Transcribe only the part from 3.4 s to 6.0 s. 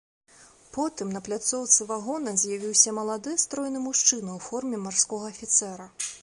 стройны мужчына ў форме марскога афіцэра.